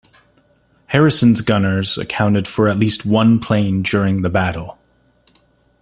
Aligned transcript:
"Harrison"'s 0.87 1.41
gunners 1.41 1.95
accounted 1.95 2.47
for 2.47 2.67
at 2.67 2.79
least 2.79 3.05
one 3.05 3.39
plane 3.39 3.83
during 3.83 4.23
the 4.23 4.31
battle. 4.31 4.79